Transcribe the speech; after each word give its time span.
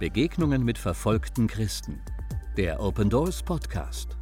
Begegnungen 0.00 0.64
mit 0.64 0.78
verfolgten 0.78 1.46
Christen. 1.46 2.00
Der 2.56 2.80
Open 2.80 3.10
Doors 3.10 3.42
Podcast. 3.42 4.16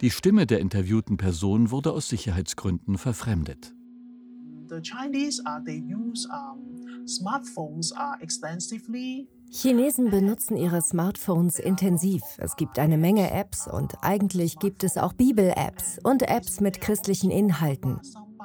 Die 0.00 0.10
Stimme 0.10 0.46
der 0.46 0.58
interviewten 0.58 1.18
Person 1.18 1.70
wurde 1.70 1.92
aus 1.92 2.08
Sicherheitsgründen 2.08 2.98
verfremdet. 2.98 3.76
Chinesen 9.52 10.10
benutzen 10.10 10.56
ihre 10.56 10.82
Smartphones 10.82 11.58
intensiv. 11.60 12.22
Es 12.38 12.56
gibt 12.56 12.80
eine 12.80 12.98
Menge 12.98 13.30
Apps 13.30 13.68
und 13.68 13.94
eigentlich 14.02 14.58
gibt 14.58 14.82
es 14.82 14.96
auch 14.96 15.12
Bibel-Apps 15.12 16.00
und 16.02 16.22
Apps 16.22 16.60
mit 16.60 16.80
christlichen 16.80 17.30
Inhalten. 17.30 18.00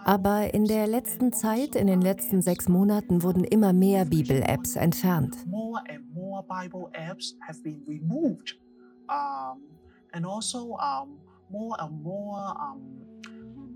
Aber 0.07 0.53
in 0.53 0.63
der 0.63 0.87
letzten 0.87 1.33
Zeit, 1.33 1.75
in 1.75 1.85
den 1.85 1.99
letzten 1.99 2.41
sechs 2.41 2.69
Monaten, 2.69 3.23
wurden 3.23 3.43
immer 3.43 3.73
mehr 3.73 4.05
Bibel-Apps 4.05 4.77
entfernt. 4.77 5.35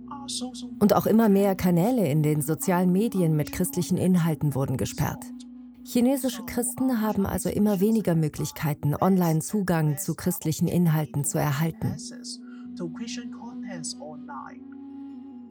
Also, 0.09 0.53
und 0.79 0.95
auch 0.95 1.05
immer 1.05 1.27
mehr 1.27 1.55
Kanäle 1.55 2.07
in 2.07 2.23
den 2.23 2.41
sozialen 2.41 2.93
Medien 2.93 3.35
mit 3.35 3.51
christlichen 3.51 3.97
Inhalten 3.97 4.55
wurden 4.55 4.77
gesperrt. 4.77 5.25
Chinesische 5.83 6.45
Christen 6.45 7.01
haben 7.01 7.25
also 7.25 7.49
immer 7.49 7.81
weniger 7.81 8.15
Möglichkeiten, 8.15 8.95
online 8.95 9.41
Zugang 9.41 9.97
zu 9.97 10.15
christlichen 10.15 10.69
Inhalten 10.69 11.25
zu 11.25 11.39
erhalten. 11.39 11.93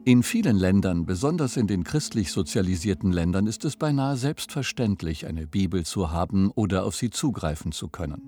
In 0.03 0.23
vielen 0.23 0.57
Ländern, 0.57 1.05
besonders 1.05 1.57
in 1.57 1.67
den 1.67 1.83
christlich 1.83 2.31
sozialisierten 2.31 3.11
Ländern, 3.11 3.45
ist 3.45 3.63
es 3.65 3.75
beinahe 3.75 4.17
selbstverständlich, 4.17 5.27
eine 5.27 5.45
Bibel 5.45 5.85
zu 5.85 6.09
haben 6.09 6.49
oder 6.55 6.85
auf 6.85 6.95
sie 6.95 7.11
zugreifen 7.11 7.71
zu 7.71 7.87
können. 7.87 8.27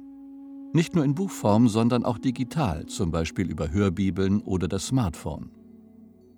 Nicht 0.73 0.94
nur 0.94 1.03
in 1.03 1.16
Buchform, 1.16 1.67
sondern 1.67 2.05
auch 2.05 2.19
digital, 2.19 2.85
zum 2.85 3.09
Beispiel 3.09 3.49
über 3.49 3.71
Hörbibeln 3.71 4.41
oder 4.41 4.67
das 4.67 4.85
Smartphone. 4.85 5.49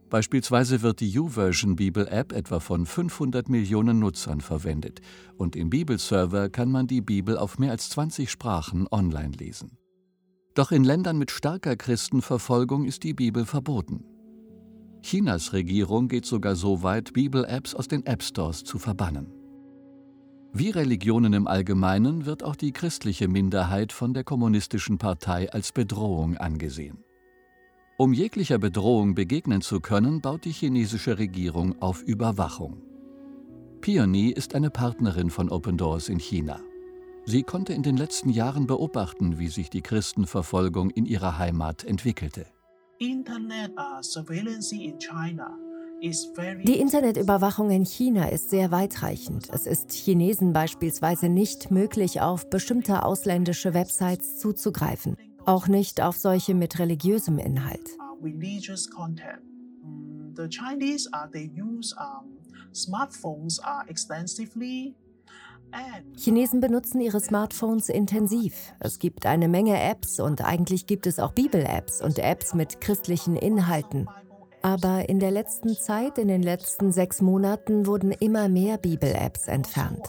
Beispielsweise 0.09 0.81
wird 0.81 1.01
die 1.01 1.09
YouVersion 1.09 1.75
Bibel 1.75 2.07
App 2.07 2.31
etwa 2.31 2.61
von 2.61 2.85
500 2.85 3.49
Millionen 3.49 3.99
Nutzern 3.99 4.39
verwendet 4.39 5.01
und 5.35 5.57
im 5.57 5.69
Bibelserver 5.69 6.47
kann 6.47 6.71
man 6.71 6.87
die 6.87 7.01
Bibel 7.01 7.37
auf 7.37 7.59
mehr 7.59 7.71
als 7.71 7.89
20 7.89 8.31
Sprachen 8.31 8.87
online 8.89 9.35
lesen. 9.37 9.77
Doch 10.53 10.71
in 10.71 10.85
Ländern 10.85 11.17
mit 11.17 11.31
starker 11.31 11.75
Christenverfolgung 11.75 12.85
ist 12.85 13.03
die 13.03 13.13
Bibel 13.13 13.45
verboten. 13.45 14.05
Chinas 15.05 15.53
Regierung 15.53 16.07
geht 16.07 16.25
sogar 16.25 16.55
so 16.55 16.81
weit, 16.81 17.13
Bibel-Apps 17.13 17.75
aus 17.75 17.87
den 17.87 18.07
App 18.07 18.23
Stores 18.23 18.63
zu 18.63 18.79
verbannen. 18.79 19.31
Wie 20.51 20.71
Religionen 20.71 21.33
im 21.33 21.45
Allgemeinen 21.45 22.25
wird 22.25 22.41
auch 22.41 22.55
die 22.55 22.71
christliche 22.71 23.27
Minderheit 23.27 23.91
von 23.91 24.15
der 24.15 24.23
Kommunistischen 24.23 24.97
Partei 24.97 25.51
als 25.53 25.71
Bedrohung 25.71 26.37
angesehen. 26.37 27.03
Um 27.97 28.13
jeglicher 28.13 28.57
Bedrohung 28.57 29.13
begegnen 29.13 29.61
zu 29.61 29.79
können, 29.79 30.21
baut 30.21 30.43
die 30.43 30.51
chinesische 30.51 31.19
Regierung 31.19 31.79
auf 31.83 32.01
Überwachung. 32.01 32.81
Peony 33.81 34.29
ist 34.29 34.55
eine 34.55 34.71
Partnerin 34.71 35.29
von 35.29 35.51
Open 35.51 35.77
Doors 35.77 36.09
in 36.09 36.17
China. 36.17 36.61
Sie 37.25 37.43
konnte 37.43 37.73
in 37.73 37.83
den 37.83 37.95
letzten 37.95 38.29
Jahren 38.29 38.65
beobachten, 38.65 39.37
wie 39.37 39.49
sich 39.49 39.69
die 39.69 39.83
Christenverfolgung 39.83 40.89
in 40.89 41.05
ihrer 41.05 41.37
Heimat 41.37 41.83
entwickelte. 41.83 42.47
Uh, 43.01 44.01
die 46.63 46.79
Internetüberwachung 46.79 47.69
in 47.71 47.85
China 47.85 48.29
ist 48.29 48.49
sehr 48.49 48.71
weitreichend. 48.71 49.49
Es 49.51 49.65
ist 49.65 49.91
Chinesen 49.91 50.53
beispielsweise 50.53 51.29
nicht 51.29 51.71
möglich, 51.71 52.21
auf 52.21 52.49
bestimmte 52.49 53.03
ausländische 53.03 53.73
Websites 53.73 54.37
zuzugreifen 54.37 55.17
auch 55.45 55.67
nicht 55.67 56.01
auf 56.01 56.17
solche 56.17 56.53
mit 56.53 56.79
religiösem 56.79 57.37
Inhalt. 57.37 57.97
Chinesen 66.17 66.59
benutzen 66.59 67.01
ihre 67.01 67.19
Smartphones 67.19 67.89
intensiv. 67.89 68.73
Es 68.79 68.99
gibt 68.99 69.25
eine 69.25 69.47
Menge 69.47 69.81
Apps 69.81 70.19
und 70.19 70.43
eigentlich 70.43 70.87
gibt 70.87 71.07
es 71.07 71.19
auch 71.19 71.33
Bibel-Apps 71.33 72.01
und 72.01 72.19
Apps 72.19 72.53
mit 72.53 72.81
christlichen 72.81 73.35
Inhalten. 73.35 74.07
Aber 74.61 75.09
in 75.09 75.19
der 75.19 75.31
letzten 75.31 75.75
Zeit, 75.75 76.17
in 76.17 76.27
den 76.27 76.41
letzten 76.41 76.91
sechs 76.91 77.21
Monaten, 77.21 77.85
wurden 77.85 78.11
immer 78.11 78.49
mehr 78.49 78.77
Bibel-Apps 78.77 79.47
entfernt. 79.47 80.07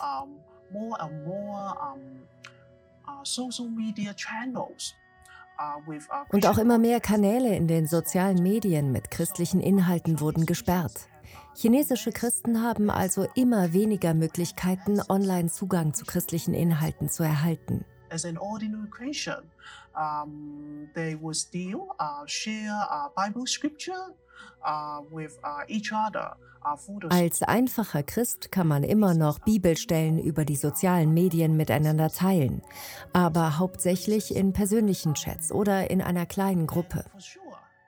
Und 6.31 6.47
auch 6.47 6.59
immer 6.59 6.79
mehr 6.79 7.01
Kanäle 7.01 7.55
in 7.57 7.67
den 7.67 7.87
sozialen 7.87 8.43
Medien 8.43 8.93
mit 8.93 9.11
christlichen 9.11 9.61
Inhalten 9.61 10.21
wurden 10.21 10.47
gesperrt. 10.47 11.09
Chinesische 11.57 12.13
Christen 12.13 12.63
haben 12.63 12.91
also 12.91 13.27
immer 13.35 13.73
weniger 13.73 14.13
Möglichkeiten, 14.13 15.01
online 15.09 15.49
Zugang 15.49 15.95
zu 15.95 16.05
christlichen 16.05 16.53
Inhalten 16.53 17.09
zu 17.09 17.23
erhalten. 17.23 17.87
As 18.11 18.27
an 18.27 18.37
ordinary 18.37 18.89
Christian, 18.91 19.43
um, 19.95 20.89
they 20.95 21.19
will 21.21 21.35
still 21.35 21.89
uh, 21.99 22.27
share 22.27 22.87
uh, 22.91 23.09
Bible 23.17 23.47
scripture 23.47 24.15
uh, 24.65 25.01
with 25.11 25.39
uh, 25.43 25.65
each 25.67 25.93
other. 25.93 26.37
Als 27.11 27.43
einfacher 27.43 28.03
Christ 28.03 28.51
kann 28.51 28.67
man 28.67 28.83
immer 28.83 29.15
noch 29.15 29.39
Bibelstellen 29.39 30.19
über 30.19 30.45
die 30.45 30.57
sozialen 30.57 31.15
Medien 31.15 31.57
miteinander 31.57 32.11
teilen, 32.11 32.61
aber 33.13 33.59
hauptsächlich 33.59 34.35
in 34.35 34.53
persönlichen 34.53 35.15
Chats 35.15 35.53
oder 35.53 35.91
in 35.91 36.03
einer 36.03 36.27
kleinen 36.27 36.67
Gruppe. 36.67 37.05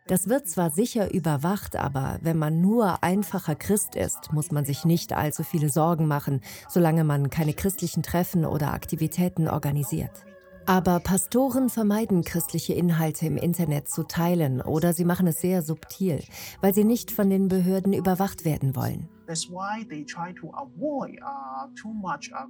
Das 0.09 0.27
wird 0.27 0.49
zwar 0.49 0.71
sicher 0.71 1.13
überwacht, 1.13 1.77
aber 1.77 2.19
wenn 2.23 2.39
man 2.39 2.63
nur 2.63 3.03
einfacher 3.03 3.55
Christ 3.55 3.95
ist, 3.95 4.33
muss 4.33 4.51
man 4.51 4.65
sich 4.65 4.87
nicht 4.87 5.13
allzu 5.13 5.43
viele 5.43 5.69
Sorgen 5.69 6.07
machen, 6.07 6.41
solange 6.67 7.05
man 7.05 7.29
keine 7.29 7.53
christlichen 7.53 8.03
Treffen 8.03 8.47
oder 8.47 8.73
Aktivitäten 8.73 9.49
organisiert. 9.49 10.25
Aber 10.65 11.01
Pastoren 11.01 11.69
vermeiden 11.69 12.25
christliche 12.25 12.73
Inhalte 12.73 13.27
im 13.27 13.37
Internet 13.37 13.89
zu 13.89 14.03
teilen 14.03 14.63
oder 14.63 14.95
sie 14.95 15.05
machen 15.05 15.27
es 15.27 15.43
sehr 15.43 15.61
subtil, 15.63 16.25
weil 16.63 16.73
sie 16.73 16.85
nicht 16.85 17.11
von 17.11 17.29
den 17.29 17.49
Behörden 17.49 17.93
überwacht 17.93 18.47
werden 18.47 18.75
wollen. 18.77 19.11
To 19.27 19.35
avoid 20.55 21.21
uh, 21.21 21.69
much 21.93 22.33
uh, 22.33 22.47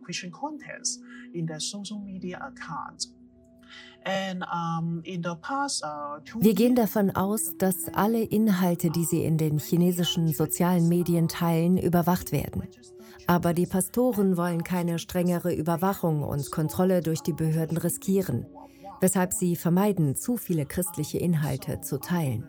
Wir 6.40 6.54
gehen 6.54 6.74
davon 6.74 7.10
aus, 7.10 7.56
dass 7.58 7.88
alle 7.92 8.22
Inhalte, 8.22 8.90
die 8.90 9.04
sie 9.04 9.24
in 9.24 9.36
den 9.36 9.58
chinesischen 9.58 10.28
sozialen 10.32 10.88
Medien 10.88 11.28
teilen, 11.28 11.76
überwacht 11.76 12.32
werden. 12.32 12.62
Aber 13.26 13.52
die 13.52 13.66
Pastoren 13.66 14.38
wollen 14.38 14.64
keine 14.64 14.98
strengere 14.98 15.52
Überwachung 15.52 16.22
und 16.22 16.50
Kontrolle 16.50 17.02
durch 17.02 17.20
die 17.20 17.34
Behörden 17.34 17.76
riskieren, 17.76 18.46
weshalb 19.00 19.34
sie 19.34 19.54
vermeiden, 19.54 20.16
zu 20.16 20.38
viele 20.38 20.64
christliche 20.64 21.18
Inhalte 21.18 21.82
zu 21.82 22.00
teilen. 22.00 22.48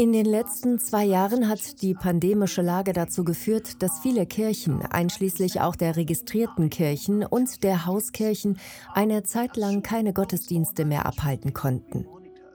In 0.00 0.14
den 0.14 0.24
letzten 0.24 0.78
zwei 0.78 1.04
Jahren 1.04 1.46
hat 1.46 1.82
die 1.82 1.92
pandemische 1.92 2.62
Lage 2.62 2.94
dazu 2.94 3.22
geführt, 3.22 3.82
dass 3.82 3.98
viele 3.98 4.24
Kirchen, 4.24 4.80
einschließlich 4.80 5.60
auch 5.60 5.76
der 5.76 5.94
registrierten 5.94 6.70
Kirchen 6.70 7.22
und 7.22 7.62
der 7.64 7.84
Hauskirchen, 7.84 8.58
eine 8.94 9.24
Zeit 9.24 9.58
lang 9.58 9.82
keine 9.82 10.14
Gottesdienste 10.14 10.86
mehr 10.86 11.04
abhalten 11.04 11.52
konnten. 11.52 12.06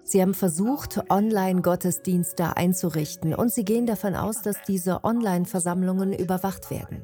Sie 0.04 0.24
haben 0.24 0.34
versucht, 0.34 1.00
Online-Gottesdienste 1.12 2.58
einzurichten 2.58 3.36
und 3.36 3.54
sie 3.54 3.64
gehen 3.64 3.86
davon 3.86 4.16
aus, 4.16 4.42
dass 4.42 4.64
diese 4.64 5.04
Online-Versammlungen 5.04 6.14
überwacht 6.14 6.72
werden. 6.72 7.04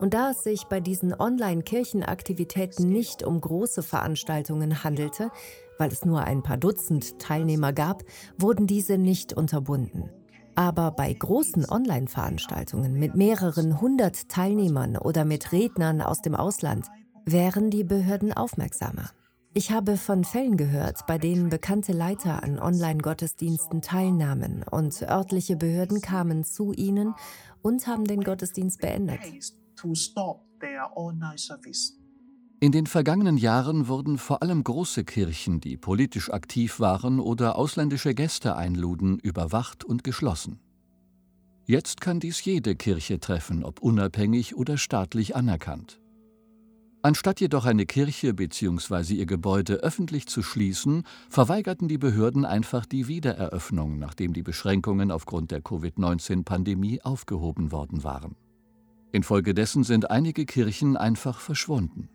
Und 0.00 0.12
da 0.12 0.32
es 0.32 0.42
sich 0.42 0.64
bei 0.64 0.80
diesen 0.80 1.18
Online-Kirchenaktivitäten 1.18 2.90
nicht 2.90 3.22
um 3.22 3.40
große 3.40 3.82
Veranstaltungen 3.82 4.84
handelte, 4.84 5.30
weil 5.78 5.90
es 5.90 6.04
nur 6.04 6.22
ein 6.22 6.42
paar 6.42 6.56
Dutzend 6.56 7.18
Teilnehmer 7.18 7.72
gab, 7.72 8.02
wurden 8.38 8.66
diese 8.66 8.98
nicht 8.98 9.32
unterbunden. 9.32 10.10
Aber 10.54 10.90
bei 10.90 11.12
großen 11.12 11.68
Online-Veranstaltungen 11.68 12.94
mit 12.94 13.14
mehreren 13.14 13.80
hundert 13.80 14.28
Teilnehmern 14.28 14.96
oder 14.96 15.24
mit 15.24 15.52
Rednern 15.52 16.02
aus 16.02 16.20
dem 16.20 16.34
Ausland 16.34 16.86
wären 17.24 17.70
die 17.70 17.84
Behörden 17.84 18.32
aufmerksamer. 18.32 19.10
Ich 19.54 19.70
habe 19.70 19.98
von 19.98 20.24
Fällen 20.24 20.56
gehört, 20.56 21.06
bei 21.06 21.18
denen 21.18 21.50
bekannte 21.50 21.92
Leiter 21.92 22.42
an 22.42 22.58
Online-Gottesdiensten 22.58 23.82
teilnahmen 23.82 24.64
und 24.70 25.02
örtliche 25.02 25.56
Behörden 25.56 26.00
kamen 26.00 26.42
zu 26.44 26.72
ihnen 26.72 27.14
und 27.60 27.86
haben 27.86 28.06
den 28.06 28.22
Gottesdienst 28.22 28.80
beendet 28.80 29.20
In 32.62 32.70
den 32.70 32.86
vergangenen 32.86 33.38
Jahren 33.38 33.88
wurden 33.88 34.18
vor 34.18 34.40
allem 34.40 34.62
große 34.62 35.02
Kirchen, 35.02 35.58
die 35.58 35.76
politisch 35.76 36.30
aktiv 36.30 36.78
waren 36.78 37.18
oder 37.18 37.56
ausländische 37.56 38.14
Gäste 38.14 38.54
einluden, 38.54 39.18
überwacht 39.18 39.82
und 39.82 40.04
geschlossen. 40.04 40.60
Jetzt 41.66 42.00
kann 42.00 42.20
dies 42.20 42.44
jede 42.44 42.76
Kirche 42.76 43.18
treffen, 43.18 43.64
ob 43.64 43.82
unabhängig 43.82 44.54
oder 44.54 44.78
staatlich 44.78 45.34
anerkannt. 45.34 46.00
Anstatt 47.02 47.40
jedoch 47.40 47.64
eine 47.64 47.84
Kirche 47.84 48.32
bzw. 48.32 49.14
ihr 49.14 49.26
Gebäude 49.26 49.78
öffentlich 49.78 50.28
zu 50.28 50.40
schließen, 50.44 51.02
verweigerten 51.30 51.88
die 51.88 51.98
Behörden 51.98 52.44
einfach 52.44 52.86
die 52.86 53.08
Wiedereröffnung, 53.08 53.98
nachdem 53.98 54.34
die 54.34 54.44
Beschränkungen 54.44 55.10
aufgrund 55.10 55.50
der 55.50 55.62
Covid-19-Pandemie 55.62 57.02
aufgehoben 57.02 57.72
worden 57.72 58.04
waren. 58.04 58.36
Infolgedessen 59.10 59.82
sind 59.82 60.12
einige 60.12 60.46
Kirchen 60.46 60.96
einfach 60.96 61.40
verschwunden. 61.40 62.08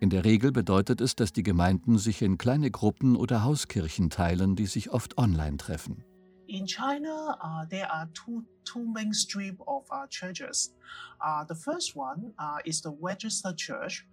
In 0.00 0.08
der 0.08 0.24
Regel 0.24 0.50
bedeutet 0.50 1.02
es, 1.02 1.14
dass 1.14 1.30
die 1.30 1.42
Gemeinden 1.42 1.98
sich 1.98 2.22
in 2.22 2.38
kleine 2.38 2.70
Gruppen 2.70 3.16
oder 3.16 3.44
Hauskirchen 3.44 4.08
teilen, 4.08 4.56
die 4.56 4.64
sich 4.64 4.90
oft 4.90 5.18
online 5.18 5.58
treffen. 5.58 6.02
In 6.46 6.66
China, 6.66 7.38
uh, 7.44 7.68
there 7.68 7.88
are 7.92 8.08
two, 8.12 8.42
two 8.64 8.82
main 8.82 9.12
stream 9.12 9.60
of 9.66 9.86
uh, 9.92 10.06
churches. 10.08 10.74
Uh, 11.20 11.44
the 11.46 11.54
first 11.54 11.94
one 11.94 12.32
uh, 12.40 12.58
is 12.64 12.80
the 12.80 12.90
registered 13.00 13.56
church. 13.56 14.06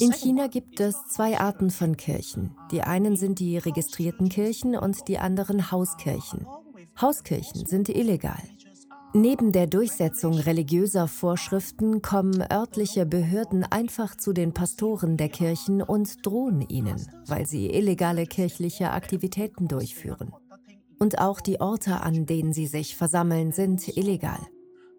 In 0.00 0.10
China 0.10 0.48
gibt 0.48 0.80
es 0.80 0.96
zwei 1.12 1.38
Arten 1.38 1.70
von 1.70 1.98
Kirchen. 1.98 2.56
Die 2.72 2.80
einen 2.80 3.14
sind 3.16 3.38
die 3.38 3.58
registrierten 3.58 4.30
Kirchen 4.30 4.74
und 4.74 5.06
die 5.06 5.18
anderen 5.18 5.70
Hauskirchen. 5.70 6.46
Hauskirchen 7.00 7.66
sind 7.66 7.90
illegal. 7.90 8.42
Neben 9.18 9.50
der 9.50 9.66
Durchsetzung 9.66 10.34
religiöser 10.34 11.08
Vorschriften 11.08 12.02
kommen 12.02 12.44
örtliche 12.52 13.06
Behörden 13.06 13.64
einfach 13.64 14.14
zu 14.14 14.34
den 14.34 14.52
Pastoren 14.52 15.16
der 15.16 15.30
Kirchen 15.30 15.80
und 15.80 16.26
drohen 16.26 16.60
ihnen, 16.60 17.00
weil 17.26 17.46
sie 17.46 17.70
illegale 17.70 18.26
kirchliche 18.26 18.90
Aktivitäten 18.90 19.68
durchführen. 19.68 20.34
Und 20.98 21.18
auch 21.18 21.40
die 21.40 21.62
Orte, 21.62 22.02
an 22.02 22.26
denen 22.26 22.52
sie 22.52 22.66
sich 22.66 22.94
versammeln, 22.94 23.52
sind 23.52 23.88
illegal. 23.96 24.40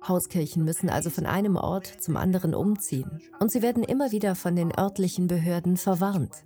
Hauskirchen 0.08 0.66
müssen 0.66 0.90
also 0.90 1.12
von 1.12 1.28
einem 1.28 1.56
Ort 1.56 1.86
zum 1.86 2.18
anderen 2.18 2.56
umziehen 2.56 3.22
und 3.40 3.52
sie 3.52 3.62
werden 3.62 3.84
immer 3.84 4.12
wieder 4.12 4.34
von 4.34 4.56
den 4.56 4.76
örtlichen 4.76 5.28
Behörden 5.28 5.78
verwarnt. 5.78 6.44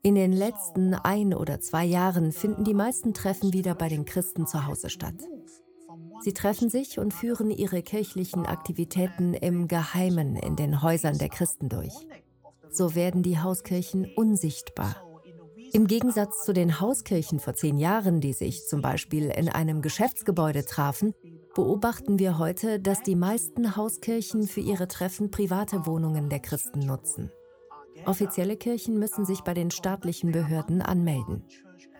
In 0.00 0.14
den 0.14 0.32
letzten 0.32 0.94
ein 0.94 1.34
oder 1.34 1.60
zwei 1.60 1.84
Jahren 1.84 2.32
finden 2.32 2.64
die 2.64 2.72
meisten 2.72 3.12
Treffen 3.12 3.52
wieder 3.52 3.74
bei 3.74 3.90
den 3.90 4.06
Christen 4.06 4.46
zu 4.46 4.66
Hause 4.66 4.88
statt. 4.88 5.16
Sie 6.20 6.32
treffen 6.32 6.68
sich 6.68 6.98
und 6.98 7.12
führen 7.12 7.50
ihre 7.50 7.82
kirchlichen 7.82 8.46
Aktivitäten 8.46 9.34
im 9.34 9.68
Geheimen 9.68 10.36
in 10.36 10.56
den 10.56 10.82
Häusern 10.82 11.18
der 11.18 11.28
Christen 11.28 11.68
durch. 11.68 11.94
So 12.70 12.94
werden 12.94 13.22
die 13.22 13.38
Hauskirchen 13.38 14.06
unsichtbar 14.16 14.96
im 15.74 15.88
Gegensatz 15.88 16.44
zu 16.44 16.52
den 16.52 16.78
Hauskirchen 16.78 17.40
vor 17.40 17.54
zehn 17.54 17.78
Jahren, 17.78 18.20
die 18.20 18.32
sich 18.32 18.64
zum 18.64 18.80
Beispiel 18.80 19.24
in 19.24 19.48
einem 19.48 19.82
Geschäftsgebäude 19.82 20.64
trafen, 20.64 21.14
beobachten 21.56 22.20
wir 22.20 22.38
heute, 22.38 22.78
dass 22.78 23.02
die 23.02 23.16
meisten 23.16 23.74
Hauskirchen 23.74 24.46
für 24.46 24.60
ihre 24.60 24.86
Treffen 24.86 25.32
private 25.32 25.84
Wohnungen 25.84 26.28
der 26.28 26.38
Christen 26.38 26.78
nutzen. 26.78 27.32
Offizielle 28.06 28.56
Kirchen 28.56 28.98
müssen 28.98 29.24
sich 29.24 29.40
bei 29.40 29.54
den 29.54 29.70
staatlichen 29.70 30.32
Behörden 30.32 30.82
anmelden. 30.82 31.42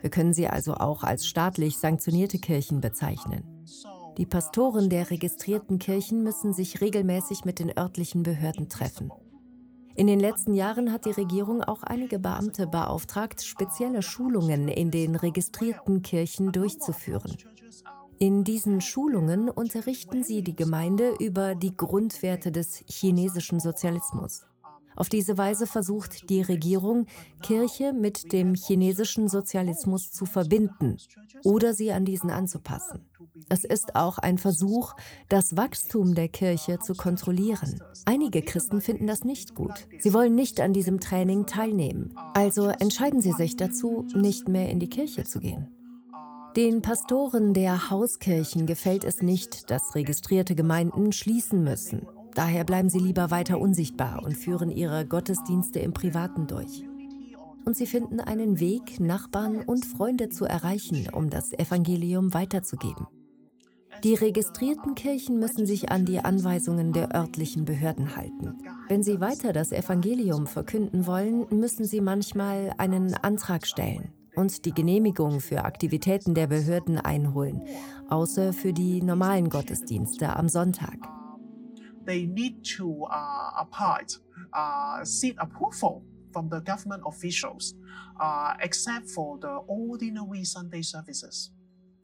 Wir 0.01 0.11
können 0.11 0.35
sie 0.35 0.49
also 0.49 0.75
auch 0.75 1.03
als 1.03 1.27
staatlich 1.27 1.79
sanktionierte 1.79 2.39
Kirchen 2.39 2.81
bezeichnen. 2.81 3.65
Die 4.19 4.27
Pastoren 4.27 4.91
der 4.91 5.11
registrierten 5.11 5.79
Kirchen 5.79 6.23
müssen 6.23 6.53
sich 6.53 6.81
regelmäßig 6.81 7.45
mit 7.45 7.59
den 7.59 7.77
örtlichen 7.77 8.23
Behörden 8.23 8.69
treffen. 8.69 9.11
In 9.97 10.07
den 10.07 10.21
letzten 10.21 10.55
Jahren 10.55 10.93
hat 10.93 11.07
die 11.07 11.13
Regierung 11.13 11.63
auch 11.63 11.83
einige 11.83 12.19
Beamte 12.19 12.67
beauftragt, 12.67 13.43
spezielle 13.43 14.03
Schulungen 14.03 14.69
in 14.69 14.91
den 14.91 15.17
registrierten 15.17 16.03
Kirchen 16.03 16.53
durchzuführen. 16.53 17.37
In 18.19 18.45
diesen 18.45 18.81
Schulungen 18.81 19.49
unterrichten 19.49 20.23
sie 20.23 20.43
die 20.43 20.55
Gemeinde 20.55 21.15
über 21.19 21.55
die 21.55 21.77
Grundwerte 21.77 22.53
des 22.53 22.85
chinesischen 22.89 23.61
Sozialismus. 23.61 24.45
Auf 24.97 25.09
diese 25.09 25.37
Weise 25.37 25.67
versucht 25.67 26.31
die 26.31 26.43
Regierung, 26.43 27.07
Kirche 27.43 27.93
mit 27.93 28.33
dem 28.33 28.55
chinesischen 28.55 29.29
Sozialismus 29.29 30.13
zu 30.13 30.27
verbinden 30.27 30.97
oder 31.45 31.75
sie 31.75 31.93
an 31.93 32.05
diesen 32.05 32.31
anzupassen. 32.31 33.01
Es 33.49 33.65
ist 33.65 33.97
auch 33.97 34.19
ein 34.19 34.39
Versuch, 34.39 34.95
das 35.29 35.57
Wachstum 35.57 36.15
der 36.15 36.29
Kirche 36.29 36.79
zu 36.79 36.95
kontrollieren. 36.95 37.81
Einige 38.05 38.43
Christen 38.43 38.81
finden 38.81 39.07
das 39.07 39.25
nicht 39.25 39.55
gut. 39.55 39.87
Sie 39.99 40.15
wollen 40.15 40.35
nicht 40.35 40.61
an 40.61 40.73
diesem 40.73 41.01
Training 41.01 41.47
teilnehmen. 41.47 42.15
Also 42.35 42.69
entscheiden 42.69 43.21
sie 43.21 43.33
sich 43.33 43.57
dazu, 43.57 44.07
nicht 44.15 44.49
mehr 44.49 44.71
in 44.71 44.79
die 44.79 44.89
Kirche 44.89 45.25
zu 45.25 45.41
gehen. 45.41 45.69
Den 46.57 46.83
Pastoren 46.83 47.53
der 47.53 47.91
Hauskirchen 47.91 48.67
gefällt 48.67 49.03
es 49.03 49.23
nicht, 49.23 49.71
dass 49.73 49.97
registrierte 49.97 50.55
Gemeinden 50.55 51.11
schließen 51.11 51.65
müssen. 51.65 52.07
Daher 52.35 52.65
bleiben 52.65 52.89
sie 52.89 52.99
lieber 52.99 53.31
weiter 53.31 53.61
unsichtbar 53.61 54.23
und 54.25 54.37
führen 54.37 54.71
ihre 54.71 55.07
Gottesdienste 55.07 55.79
im 55.79 55.93
Privaten 55.93 56.47
durch. 56.47 56.85
Und 57.65 57.77
sie 57.77 57.87
finden 57.87 58.21
einen 58.21 58.61
Weg, 58.61 59.01
Nachbarn 59.01 59.63
und 59.63 59.87
Freunde 59.87 60.29
zu 60.29 60.45
erreichen, 60.45 61.09
um 61.13 61.31
das 61.31 61.53
Evangelium 61.53 62.35
weiterzugeben. 62.35 63.07
Die 64.03 64.15
registrierten 64.15 64.95
Kirchen 64.97 65.39
müssen 65.39 65.65
sich 65.65 65.91
an 65.91 66.05
die 66.05 66.19
Anweisungen 66.19 66.93
der 66.93 67.15
örtlichen 67.15 67.65
Behörden 67.65 68.17
halten. 68.17 68.59
Wenn 68.89 69.03
sie 69.03 69.21
weiter 69.21 69.53
das 69.53 69.73
Evangelium 69.73 70.47
verkünden 70.47 71.07
wollen, 71.07 71.47
müssen 71.51 71.87
sie 71.87 72.01
manchmal 72.03 72.75
einen 72.77 73.15
Antrag 73.15 73.67
stellen 73.67 74.13
und 74.35 74.67
die 74.67 74.75
Genehmigung 74.75 75.41
für 75.41 75.65
Aktivitäten 75.65 76.35
der 76.35 76.49
Behörden 76.49 76.99
einholen, 76.99 77.63
außer 78.11 78.53
für 78.53 78.73
die 78.73 79.01
normalen 79.01 79.49
Gottesdienste 79.49 80.37
am 80.37 80.49
Sonntag 80.49 80.99
they 82.05 82.27
need 82.27 82.65
to 82.77 83.07
uh, 83.07 83.51
apply 83.57 84.05
uh, 84.53 85.05
seat 85.05 85.37
approval 85.39 86.03
from 86.33 86.49
the 86.51 86.61
government 86.61 87.03
officials, 87.07 87.75
uh, 88.21 88.55
except 88.61 89.11
for 89.11 89.39
the 89.41 89.61
ordinary 89.67 90.45
Sunday 90.45 90.83
services. 90.83 91.51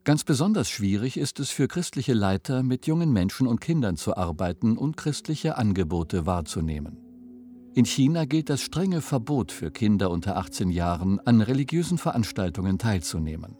Ganz 0.04 0.24
besonders 0.24 0.70
schwierig 0.70 1.18
ist 1.18 1.40
es 1.40 1.50
für 1.50 1.68
christliche 1.68 2.14
Leiter, 2.14 2.62
mit 2.62 2.86
jungen 2.86 3.12
Menschen 3.12 3.46
und 3.46 3.60
Kindern 3.60 3.96
zu 3.96 4.16
arbeiten 4.16 4.78
und 4.78 4.96
christliche 4.96 5.58
Angebote 5.58 6.24
wahrzunehmen. 6.24 6.96
In 7.74 7.84
China 7.84 8.24
gilt 8.24 8.48
das 8.48 8.62
strenge 8.62 9.02
Verbot 9.02 9.52
für 9.52 9.70
Kinder 9.70 10.10
unter 10.10 10.36
18 10.36 10.70
Jahren, 10.70 11.20
an 11.20 11.40
religiösen 11.40 11.98
Veranstaltungen 11.98 12.78
teilzunehmen. 12.78 13.56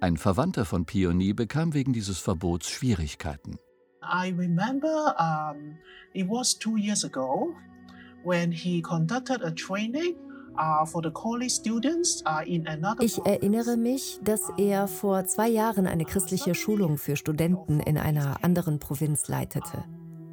Ein 0.00 0.16
Verwandter 0.16 0.64
von 0.64 0.86
Pioni 0.86 1.32
bekam 1.32 1.74
wegen 1.74 1.92
dieses 1.92 2.18
Verbots 2.18 2.68
Schwierigkeiten. 2.68 3.58
I 4.12 4.28
remember 4.36 5.14
um, 5.18 5.78
it 6.12 6.28
was 6.28 6.54
two 6.54 6.76
years 6.76 7.02
ago 7.04 7.54
when 8.22 8.52
he 8.52 8.82
conducted 8.82 9.42
a 9.42 9.50
training 9.50 10.16
uh, 10.58 10.84
uh, 10.84 12.44
ich 13.00 13.18
erinnere 13.24 13.76
mich, 13.78 14.20
dass 14.22 14.40
er 14.58 14.86
vor 14.86 15.24
zwei 15.24 15.48
Jahren 15.48 15.86
eine 15.86 16.04
christliche 16.04 16.54
Schulung 16.54 16.98
für 16.98 17.16
Studenten 17.16 17.80
in 17.80 17.96
einer 17.96 18.44
anderen 18.44 18.78
Provinz 18.78 19.28
leitete. 19.28 19.84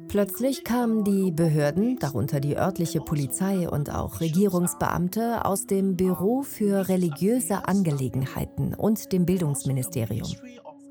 Plötzlich 0.08 0.64
kamen 0.64 1.04
die 1.04 1.30
Behörden, 1.30 1.98
darunter 1.98 2.40
die 2.40 2.58
örtliche 2.58 3.00
Polizei 3.00 3.68
und 3.68 3.94
auch 3.94 4.20
Regierungsbeamte, 4.20 5.44
aus 5.44 5.66
dem 5.66 5.96
Büro 5.96 6.42
für 6.42 6.88
religiöse 6.88 7.66
Angelegenheiten 7.68 8.74
und 8.74 9.12
dem 9.12 9.24
Bildungsministerium. 9.24 10.28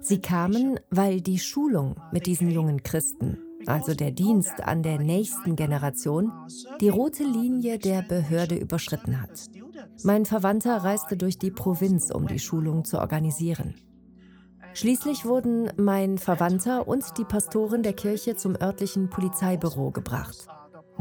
Sie 0.02 0.22
kamen, 0.22 0.80
weil 0.90 1.22
die 1.22 1.40
Schulung 1.40 1.98
mit 2.12 2.26
diesen 2.26 2.50
jungen 2.50 2.84
Christen, 2.84 3.38
also 3.66 3.94
der 3.94 4.12
Dienst 4.12 4.64
an 4.64 4.82
der 4.82 5.00
nächsten 5.00 5.56
Generation, 5.56 6.32
die 6.80 6.90
rote 6.90 7.24
Linie 7.24 7.78
der 7.78 8.02
Behörde 8.02 8.56
überschritten 8.56 9.22
hat. 9.22 9.50
Mein 10.04 10.26
Verwandter 10.26 10.78
reiste 10.78 11.18
durch 11.18 11.38
die 11.38 11.52
Provinz, 11.52 12.12
um 12.12 12.28
die 12.28 12.40
Schulung 12.40 12.86
zu 12.86 13.00
organisieren. 13.00 13.76
Schließlich 14.74 15.26
wurden 15.26 15.72
mein 15.78 16.18
Verwandter 16.18 16.88
und 16.88 17.18
die 17.18 17.26
Pastorin 17.26 17.84
der 17.84 17.94
Kirche 17.94 18.36
zum 18.36 18.56
örtlichen 18.56 19.10
Polizeibüro 19.10 19.92
gebracht. 19.92 20.48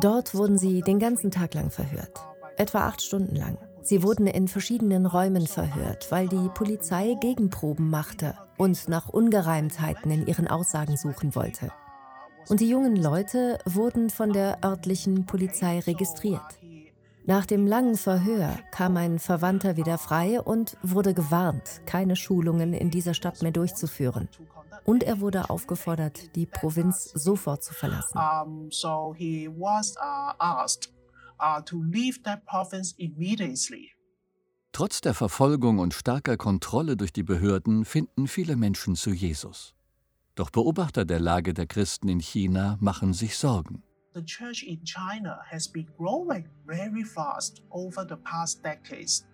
Dort 0.01 0.35
wurden 0.35 0.59
sie 0.59 0.83
den 0.83 0.99
ganzen 0.99 1.31
Tag 1.31 1.55
lang 1.55 1.71
verhört, 1.71 2.19
etwa 2.57 2.87
acht 2.87 3.03
Stunden 3.03 3.37
lang. 3.37 3.59
Sie 3.83 4.03
wurden 4.03 4.27
in 4.27 4.49
verschiedenen 4.49 5.07
Räumen 5.07 5.47
verhört, 5.47 6.11
weil 6.11 6.29
die 6.29 6.49
Polizei 6.55 7.17
Gegenproben 7.21 7.89
machte 7.89 8.35
und 8.59 8.89
nach 8.89 9.09
Ungereimtheiten 9.09 10.11
in 10.11 10.27
ihren 10.27 10.49
Aussagen 10.49 10.97
suchen 10.97 11.35
wollte. 11.35 11.73
Und 12.49 12.61
die 12.61 12.69
jungen 12.69 12.97
Leute 12.97 13.59
wurden 13.65 14.11
von 14.11 14.33
der 14.33 14.65
örtlichen 14.65 15.27
Polizei 15.27 15.81
registriert. 15.81 16.59
Nach 17.27 17.45
dem 17.45 17.67
langen 17.67 17.97
Verhör 17.97 18.59
kam 18.71 18.97
ein 18.97 19.19
Verwandter 19.19 19.77
wieder 19.77 19.99
frei 19.99 20.41
und 20.41 20.79
wurde 20.83 21.13
gewarnt, 21.13 21.83
keine 21.85 22.17
Schulungen 22.17 22.73
in 22.73 22.91
dieser 22.91 23.13
Stadt 23.13 23.43
mehr 23.43 23.53
durchzuführen. 23.53 24.31
Und 24.87 25.03
er 25.03 25.21
wurde 25.21 25.51
aufgefordert, 25.51 26.35
die 26.37 26.47
Provinz 26.47 27.05
sofort 27.13 27.63
zu 27.63 27.75
verlassen. 27.75 28.19
So 28.71 29.15
he 29.15 29.47
was 29.47 29.95
uh, 29.99 30.33
asked 30.39 30.91
uh, 31.39 31.61
to 31.61 31.83
leave 31.83 32.23
that 32.23 32.47
province 32.47 32.95
immediately. 32.97 33.91
Trotz 34.73 35.01
der 35.01 35.15
Verfolgung 35.15 35.79
und 35.79 35.95
starker 35.95 36.37
Kontrolle 36.37 36.97
durch 36.97 37.13
die 37.13 37.23
Behörden 37.23 37.85
finden 37.85 38.29
viele 38.29 38.57
Menschen 38.57 38.95
zu 38.95 39.11
Jesus. 39.11 39.75
Doch 40.35 40.51
Beobachter 40.51 41.05
der 41.05 41.21
Lage 41.21 41.53
der 41.55 41.67
Christen 41.67 42.09
in 42.09 42.21
China 42.21 42.79
machen 42.81 43.13
sich 43.13 43.37
Sorgen. 43.37 43.83
The 44.15 44.25
church 44.25 44.63
in 44.63 44.85
China 44.85 45.41
has 45.51 45.69
been 45.69 45.87
growing 45.97 46.49
very 46.67 47.05
fast 47.05 47.63
over 47.71 48.07
the 48.09 48.17
past 48.17 48.65
decades. 48.65 49.25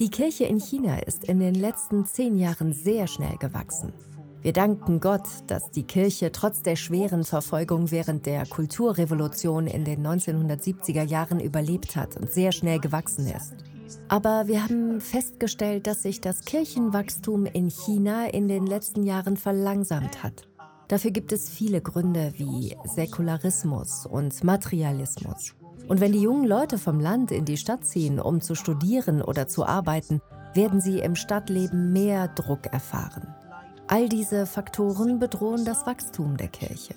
Die 0.00 0.10
Kirche 0.10 0.44
in 0.44 0.60
China 0.60 0.98
ist 0.98 1.24
in 1.24 1.38
den 1.38 1.54
letzten 1.54 2.04
zehn 2.04 2.36
Jahren 2.36 2.72
sehr 2.72 3.06
schnell 3.06 3.36
gewachsen. 3.38 3.92
Wir 4.46 4.52
danken 4.52 5.00
Gott, 5.00 5.26
dass 5.48 5.72
die 5.72 5.82
Kirche 5.82 6.30
trotz 6.30 6.62
der 6.62 6.76
schweren 6.76 7.24
Verfolgung 7.24 7.90
während 7.90 8.26
der 8.26 8.46
Kulturrevolution 8.46 9.66
in 9.66 9.84
den 9.84 10.06
1970er 10.06 11.02
Jahren 11.02 11.40
überlebt 11.40 11.96
hat 11.96 12.16
und 12.16 12.30
sehr 12.30 12.52
schnell 12.52 12.78
gewachsen 12.78 13.26
ist. 13.26 13.56
Aber 14.06 14.46
wir 14.46 14.62
haben 14.62 15.00
festgestellt, 15.00 15.88
dass 15.88 16.04
sich 16.04 16.20
das 16.20 16.44
Kirchenwachstum 16.44 17.46
in 17.46 17.70
China 17.70 18.28
in 18.28 18.46
den 18.46 18.68
letzten 18.68 19.02
Jahren 19.02 19.36
verlangsamt 19.36 20.22
hat. 20.22 20.46
Dafür 20.86 21.10
gibt 21.10 21.32
es 21.32 21.48
viele 21.48 21.80
Gründe 21.80 22.32
wie 22.36 22.76
Säkularismus 22.84 24.06
und 24.06 24.44
Materialismus. 24.44 25.56
Und 25.88 26.00
wenn 26.00 26.12
die 26.12 26.22
jungen 26.22 26.46
Leute 26.46 26.78
vom 26.78 27.00
Land 27.00 27.32
in 27.32 27.46
die 27.46 27.56
Stadt 27.56 27.84
ziehen, 27.84 28.20
um 28.20 28.40
zu 28.40 28.54
studieren 28.54 29.22
oder 29.22 29.48
zu 29.48 29.66
arbeiten, 29.66 30.22
werden 30.54 30.80
sie 30.80 31.00
im 31.00 31.16
Stadtleben 31.16 31.92
mehr 31.92 32.28
Druck 32.28 32.66
erfahren. 32.66 33.34
All 33.88 34.08
diese 34.08 34.46
Faktoren 34.46 35.20
bedrohen 35.20 35.64
das 35.64 35.86
Wachstum 35.86 36.36
der 36.36 36.48
Kirche. 36.48 36.94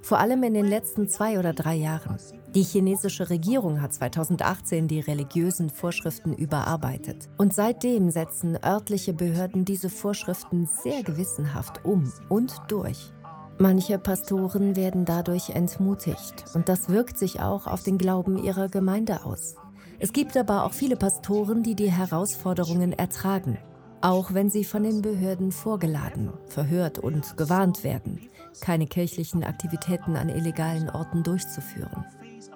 Vor 0.00 0.18
allem 0.18 0.42
in 0.44 0.54
den 0.54 0.66
letzten 0.66 1.06
zwei 1.06 1.38
oder 1.38 1.52
drei 1.52 1.74
Jahren. 1.74 2.16
Die 2.54 2.62
chinesische 2.62 3.28
Regierung 3.28 3.82
hat 3.82 3.92
2018 3.92 4.88
die 4.88 5.00
religiösen 5.00 5.68
Vorschriften 5.68 6.32
überarbeitet. 6.32 7.28
Und 7.36 7.52
seitdem 7.52 8.10
setzen 8.10 8.58
örtliche 8.64 9.12
Behörden 9.12 9.66
diese 9.66 9.90
Vorschriften 9.90 10.66
sehr 10.82 11.02
gewissenhaft 11.02 11.84
um 11.84 12.10
und 12.30 12.54
durch. 12.68 13.12
Manche 13.58 13.98
Pastoren 13.98 14.74
werden 14.74 15.04
dadurch 15.04 15.50
entmutigt 15.50 16.46
und 16.54 16.70
das 16.70 16.88
wirkt 16.88 17.18
sich 17.18 17.40
auch 17.40 17.66
auf 17.66 17.82
den 17.82 17.98
Glauben 17.98 18.42
ihrer 18.42 18.68
Gemeinde 18.68 19.26
aus. 19.26 19.56
Es 19.98 20.14
gibt 20.14 20.38
aber 20.38 20.64
auch 20.64 20.72
viele 20.72 20.96
Pastoren, 20.96 21.62
die 21.62 21.74
die 21.74 21.92
Herausforderungen 21.92 22.94
ertragen, 22.94 23.58
auch 24.02 24.34
wenn 24.34 24.50
sie 24.50 24.64
von 24.64 24.82
den 24.82 25.00
Behörden 25.00 25.52
vorgeladen, 25.52 26.32
verhört 26.46 26.98
und 26.98 27.36
gewarnt 27.36 27.84
werden, 27.84 28.20
keine 28.60 28.86
kirchlichen 28.86 29.44
Aktivitäten 29.44 30.16
an 30.16 30.28
illegalen 30.28 30.90
Orten 30.90 31.22
durchzuführen. 31.22 32.04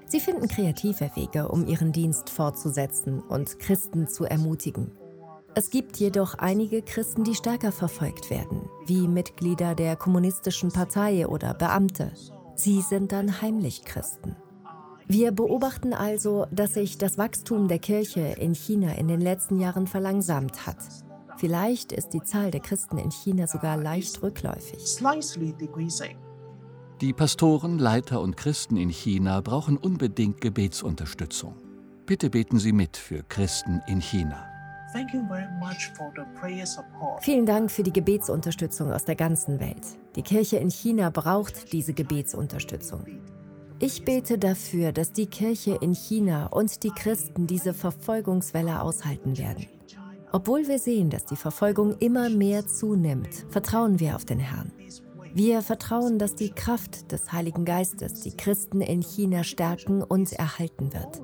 Sie 0.07 0.21
finden 0.21 0.49
kreative 0.49 1.11
Wege, 1.15 1.49
um 1.49 1.67
ihren 1.67 1.93
Dienst 1.93 2.31
fortzusetzen 2.31 3.21
und 3.21 3.59
Christen 3.59 4.09
zu 4.09 4.25
ermutigen. 4.25 4.93
Es 5.55 5.71
gibt 5.71 5.97
jedoch 5.97 6.35
einige 6.35 6.83
Christen, 6.83 7.25
die 7.25 7.35
stärker 7.35 7.73
verfolgt 7.73 8.29
werden, 8.29 8.69
wie 8.85 9.09
Mitglieder 9.09 9.75
der 9.75 9.97
Kommunistischen 9.97 10.71
Partei 10.71 11.27
oder 11.27 11.55
Beamte. 11.55 12.13
Sie 12.55 12.83
sind 12.83 13.13
dann 13.13 13.41
heimlich 13.41 13.85
Christen. 13.85 14.37
Wir 15.09 15.31
beobachten 15.31 15.95
also, 15.95 16.47
dass 16.51 16.75
sich 16.75 16.99
das 16.99 17.17
Wachstum 17.17 17.69
der 17.69 17.79
Kirche 17.79 18.35
in 18.39 18.55
China 18.55 18.93
in 18.93 19.09
den 19.09 19.21
letzten 19.21 19.61
Jahren 19.61 19.87
verlangsamt 19.87 20.67
hat. 20.67 20.79
Vielleicht 21.39 21.93
ist 21.93 22.11
die 22.11 22.23
Zahl 22.23 22.51
der 22.51 22.61
Christen 22.61 22.99
in 22.99 23.11
China 23.11 23.47
sogar 23.47 23.77
leicht 23.77 24.23
rückläufig. 24.23 24.99
Die 27.01 27.13
Pastoren, 27.13 27.79
Leiter 27.79 28.21
und 28.23 28.37
Christen 28.37 28.77
in 28.77 28.89
China 28.89 29.43
brauchen 29.43 29.77
unbedingt 29.77 30.41
Gebetsunterstützung. 30.41 31.55
Bitte 32.07 32.31
beten 32.31 32.59
Sie 32.59 32.73
mit 32.73 32.97
für 32.97 33.23
Christen 33.25 33.83
in 33.87 34.01
China. 34.01 34.49
Thank 34.93 35.13
you 35.13 35.27
very 35.29 35.49
much 35.59 35.91
for 35.95 36.11
the 36.17 36.23
prayer 36.41 36.65
support. 36.65 37.23
Vielen 37.23 37.45
Dank 37.45 37.71
für 37.71 37.83
die 37.83 37.93
Gebetsunterstützung 37.93 38.93
aus 38.93 39.05
der 39.05 39.17
ganzen 39.17 39.61
Welt. 39.61 39.83
Die 40.15 40.23
Kirche 40.23 40.57
in 40.57 40.71
China 40.71 41.11
braucht 41.11 41.73
diese 41.73 41.93
Gebetsunterstützung. 41.93 43.05
Ich 43.79 44.07
bete 44.07 44.39
dafür, 44.39 44.93
dass 44.93 45.13
die 45.13 45.27
Kirche 45.27 45.77
in 45.83 45.93
China 45.93 46.47
und 46.47 46.83
die 46.83 46.93
Christen 46.93 47.47
diese 47.47 47.75
Verfolgungswelle 47.75 48.81
aushalten 48.81 49.37
werden. 49.37 49.67
Obwohl 50.37 50.69
wir 50.69 50.79
sehen, 50.79 51.09
dass 51.09 51.25
die 51.25 51.35
Verfolgung 51.35 51.97
immer 51.99 52.29
mehr 52.29 52.67
zunimmt, 52.67 53.47
vertrauen 53.49 54.01
wir 54.01 54.17
auf 54.17 54.27
den 54.27 54.39
Herrn. 54.39 54.71
Wir 55.33 55.63
vertrauen, 55.63 56.19
dass 56.19 56.35
die 56.35 56.51
Kraft 56.51 57.11
des 57.11 57.33
Heiligen 57.33 57.65
Geistes 57.65 58.21
die 58.21 58.37
Christen 58.37 58.83
in 58.83 59.01
China 59.01 59.45
stärken 59.45 60.03
und 60.03 60.35
erhalten 60.35 60.93
wird, 60.93 61.23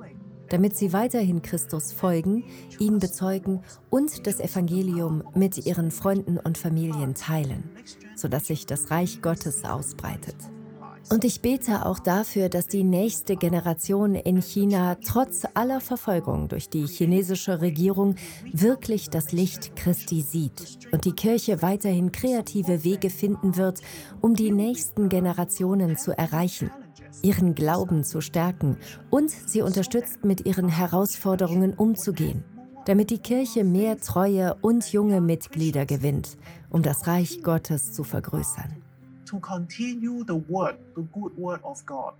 damit 0.49 0.75
sie 0.75 0.93
weiterhin 0.93 1.43
Christus 1.43 1.93
folgen, 1.93 2.45
ihn 2.79 2.97
bezeugen 2.97 3.61
und 3.91 4.25
das 4.25 4.39
Evangelium 4.39 5.21
mit 5.35 5.63
ihren 5.63 5.91
Freunden 5.91 6.39
und 6.39 6.57
Familien 6.57 7.13
teilen, 7.13 7.69
sodass 8.15 8.47
sich 8.47 8.65
das 8.65 8.89
Reich 8.89 9.21
Gottes 9.21 9.63
ausbreitet. 9.63 10.37
Und 11.09 11.25
ich 11.25 11.41
bete 11.41 11.85
auch 11.85 11.99
dafür, 11.99 12.49
dass 12.49 12.67
die 12.67 12.83
nächste 12.83 13.35
Generation 13.35 14.15
in 14.15 14.41
China 14.41 14.95
trotz 15.05 15.45
aller 15.53 15.81
Verfolgung 15.81 16.47
durch 16.47 16.69
die 16.69 16.87
chinesische 16.87 17.61
Regierung 17.61 18.15
wirklich 18.51 19.09
das 19.09 19.31
Licht 19.31 19.75
Christi 19.75 20.21
sieht 20.21 20.87
und 20.91 21.05
die 21.05 21.11
Kirche 21.11 21.61
weiterhin 21.61 22.11
kreative 22.11 22.83
Wege 22.83 23.09
finden 23.09 23.57
wird, 23.57 23.81
um 24.21 24.35
die 24.35 24.51
nächsten 24.51 25.09
Generationen 25.09 25.97
zu 25.97 26.17
erreichen, 26.17 26.71
ihren 27.21 27.53
Glauben 27.53 28.03
zu 28.03 28.21
stärken 28.21 28.77
und 29.09 29.29
sie 29.29 29.61
unterstützt, 29.61 30.23
mit 30.23 30.45
ihren 30.45 30.69
Herausforderungen 30.69 31.73
umzugehen, 31.73 32.43
damit 32.85 33.09
die 33.09 33.19
Kirche 33.19 33.65
mehr 33.65 33.99
treue 33.99 34.55
und 34.61 34.91
junge 34.91 35.21
Mitglieder 35.21 35.85
gewinnt, 35.85 36.37
um 36.69 36.81
das 36.81 37.07
Reich 37.07 37.43
Gottes 37.43 37.91
zu 37.91 38.03
vergrößern. 38.03 38.82
To 39.25 39.39
continue 39.39 40.23
the 40.23 40.35
word, 40.47 40.77
the 40.95 41.03
good 41.13 41.35
word 41.37 41.61
of 41.63 41.85
God. 41.85 42.13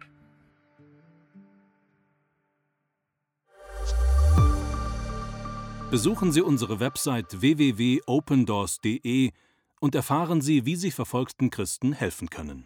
Besuchen 5.91 6.31
Sie 6.31 6.41
unsere 6.41 6.79
Website 6.79 7.41
www.opendoors.de 7.41 9.31
und 9.79 9.95
erfahren 9.95 10.41
Sie, 10.41 10.65
wie 10.65 10.75
Sie 10.75 10.89
verfolgten 10.89 11.51
Christen 11.51 11.93
helfen 11.93 12.31
können. 12.31 12.65